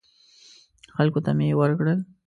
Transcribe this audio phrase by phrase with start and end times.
[0.95, 1.99] خلکو ته مې ورکړل.